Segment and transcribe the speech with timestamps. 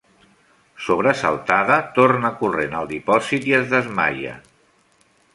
[0.85, 4.33] Sobresaltada, torna corrent al dipòsit i es desmaia.